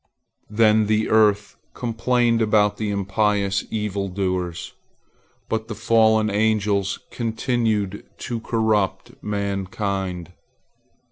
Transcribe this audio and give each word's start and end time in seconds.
Then 0.49 0.87
the 0.87 1.09
earth 1.11 1.57
complained 1.75 2.41
about 2.41 2.77
the 2.77 2.89
impious 2.89 3.63
evil 3.69 4.07
doers. 4.09 4.73
But 5.47 5.67
the 5.67 5.75
fallen 5.75 6.27
angels 6.31 6.97
continued 7.11 8.03
to 8.17 8.39
corrupt 8.39 9.11
mankind. 9.21 10.31